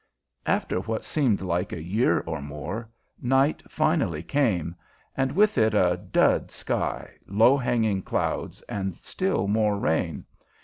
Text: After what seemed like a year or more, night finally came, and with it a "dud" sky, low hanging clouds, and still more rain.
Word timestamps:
After 0.47 0.79
what 0.79 1.05
seemed 1.05 1.41
like 1.43 1.71
a 1.71 1.83
year 1.83 2.21
or 2.21 2.41
more, 2.41 2.89
night 3.21 3.61
finally 3.67 4.23
came, 4.23 4.73
and 5.15 5.31
with 5.33 5.59
it 5.59 5.75
a 5.75 5.95
"dud" 5.95 6.49
sky, 6.49 7.11
low 7.27 7.55
hanging 7.55 8.01
clouds, 8.01 8.63
and 8.63 8.95
still 8.95 9.47
more 9.47 9.77
rain. 9.77 10.25